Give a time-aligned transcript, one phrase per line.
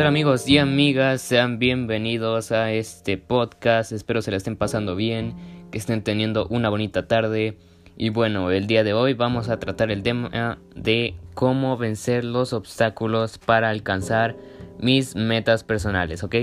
[0.00, 3.92] Hola amigos y amigas, sean bienvenidos a este podcast.
[3.92, 5.34] Espero se la estén pasando bien,
[5.70, 7.58] que estén teniendo una bonita tarde.
[7.98, 12.54] Y bueno, el día de hoy vamos a tratar el tema de cómo vencer los
[12.54, 14.36] obstáculos para alcanzar
[14.78, 16.34] mis metas personales, ¿ok?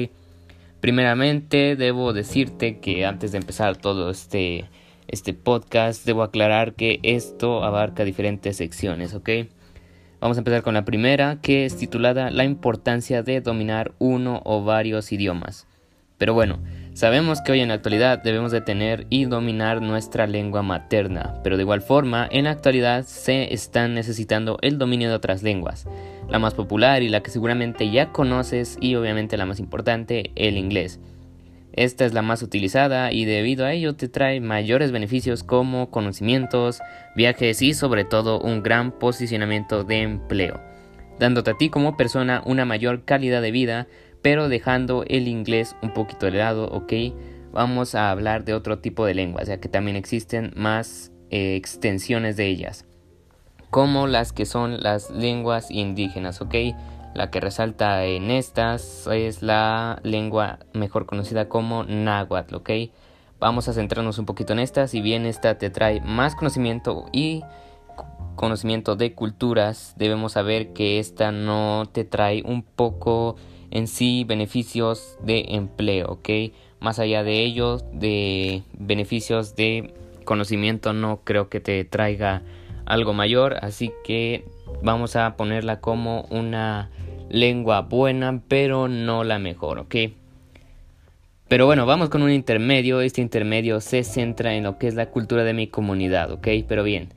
[0.80, 4.70] Primeramente debo decirte que antes de empezar todo este,
[5.08, 9.30] este podcast debo aclarar que esto abarca diferentes secciones, ¿ok?
[10.20, 14.63] Vamos a empezar con la primera, que es titulada La importancia de dominar uno o
[14.63, 15.67] varios idiomas.
[16.17, 16.58] Pero bueno,
[16.94, 21.55] sabemos que hoy en la actualidad debemos de tener y dominar nuestra lengua materna, pero
[21.55, 25.85] de igual forma en la actualidad se están necesitando el dominio de otras lenguas.
[26.27, 30.58] La más popular y la que seguramente ya conoces y obviamente la más importante, el
[30.58, 30.99] inglés.
[31.73, 36.80] Esta es la más utilizada y debido a ello te trae mayores beneficios como conocimientos,
[37.16, 40.59] viajes y sobre todo un gran posicionamiento de empleo,
[41.20, 43.88] dándote a ti como persona una mayor calidad de vida,
[44.22, 46.94] pero dejando el inglés un poquito de lado, ¿ok?
[47.52, 52.38] Vamos a hablar de otro tipo de lenguas, ya que también existen más eh, extensiones
[52.38, 52.86] de ellas,
[53.70, 56.55] como las que son las lenguas indígenas, ¿ok?
[57.18, 62.70] La que resalta en estas es la lengua mejor conocida como náhuatl, ¿ok?
[63.40, 67.42] Vamos a centrarnos un poquito en esta, si bien esta te trae más conocimiento y
[68.36, 73.36] conocimiento de culturas, debemos saber que esta no te trae un poco
[73.72, 76.30] en sí beneficios de empleo, ¿ok?
[76.80, 79.92] Más allá de ello, de beneficios de
[80.23, 82.44] conocimiento no creo que te traiga
[82.86, 84.45] algo mayor, así que
[84.84, 86.92] vamos a ponerla como una
[87.30, 89.95] lengua buena, pero no la mejor, ¿ok?
[91.47, 93.00] Pero bueno, vamos con un intermedio.
[93.00, 96.48] Este intermedio se centra en lo que es la cultura de mi comunidad, ¿ok?
[96.67, 97.09] Pero bien,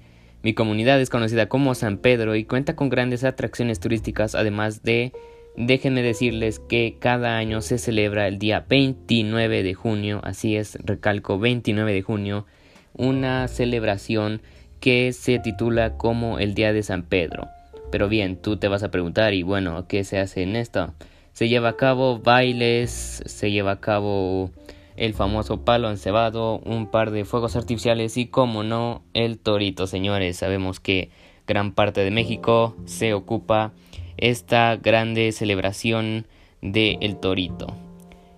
[0.43, 5.13] mi comunidad es conocida como San Pedro y cuenta con grandes atracciones turísticas, además de,
[5.57, 11.39] déjenme decirles que cada año se celebra el día 29 de junio, así es, recalco
[11.39, 12.47] 29 de junio,
[12.95, 14.41] una celebración
[14.81, 17.49] que se titula como el Día de San Pedro.
[17.91, 20.95] Pero bien, tú te vas a preguntar, y bueno, ¿qué se hace en esto?
[21.33, 24.51] Se lleva a cabo bailes, se lleva a cabo
[24.97, 30.37] el famoso palo encebado, un par de fuegos artificiales y, como no, el torito, señores.
[30.37, 31.11] Sabemos que
[31.47, 33.73] gran parte de México se ocupa
[34.19, 36.27] esta grande celebración
[36.61, 37.69] del el torito.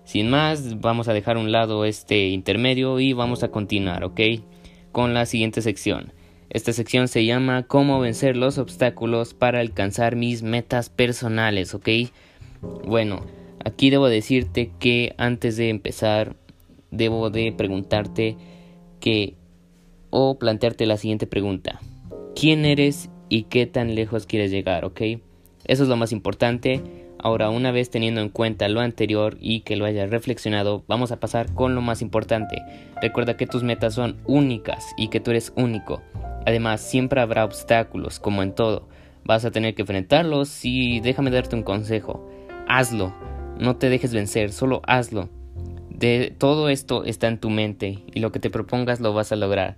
[0.05, 4.19] Sin más, vamos a dejar un lado este intermedio y vamos a continuar, ¿ok?
[4.91, 6.13] Con la siguiente sección.
[6.53, 11.89] Esta sección se llama Cómo vencer los obstáculos para alcanzar mis metas personales, ¿ok?
[12.85, 13.25] Bueno,
[13.65, 16.35] aquí debo decirte que antes de empezar
[16.91, 18.37] debo de preguntarte
[18.99, 19.33] que
[20.11, 21.81] o plantearte la siguiente pregunta.
[22.35, 25.01] ¿Quién eres y qué tan lejos quieres llegar, ok?
[25.65, 26.83] Eso es lo más importante.
[27.23, 31.21] Ahora, una vez teniendo en cuenta lo anterior y que lo hayas reflexionado, vamos a
[31.21, 32.61] pasar con lo más importante.
[33.01, 36.01] Recuerda que tus metas son únicas y que tú eres único.
[36.45, 38.89] Además, siempre habrá obstáculos, como en todo.
[39.23, 42.29] Vas a tener que enfrentarlos y déjame darte un consejo.
[42.67, 43.15] Hazlo.
[43.57, 45.29] No te dejes vencer, solo hazlo.
[45.89, 49.37] De todo esto está en tu mente y lo que te propongas lo vas a
[49.37, 49.77] lograr.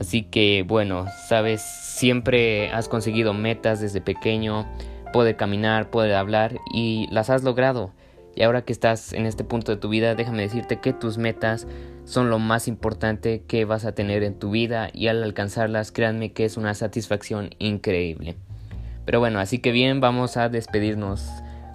[0.00, 4.66] Así que bueno, sabes, siempre has conseguido metas desde pequeño,
[5.12, 7.92] puede caminar, puede hablar y las has logrado.
[8.34, 11.66] Y ahora que estás en este punto de tu vida, déjame decirte que tus metas
[12.04, 16.32] son lo más importante que vas a tener en tu vida y al alcanzarlas, créanme
[16.32, 18.36] que es una satisfacción increíble.
[19.04, 21.28] Pero bueno, así que bien, vamos a despedirnos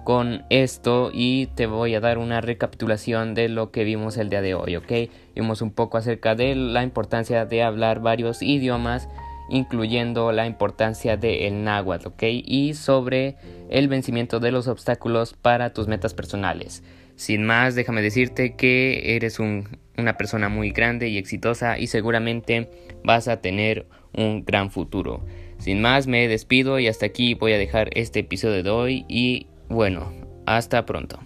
[0.04, 4.40] con esto y te voy a dar una recapitulación de lo que vimos el día
[4.40, 5.10] de hoy, ¿ok?
[5.34, 9.08] Vimos un poco acerca de la importancia de hablar varios idiomas
[9.48, 12.22] incluyendo la importancia del náhuatl, ¿ok?
[12.44, 13.36] Y sobre
[13.70, 16.82] el vencimiento de los obstáculos para tus metas personales.
[17.16, 22.70] Sin más, déjame decirte que eres una persona muy grande y exitosa y seguramente
[23.02, 25.24] vas a tener un gran futuro.
[25.58, 29.48] Sin más, me despido y hasta aquí voy a dejar este episodio de hoy y
[29.68, 30.12] bueno,
[30.46, 31.18] hasta pronto.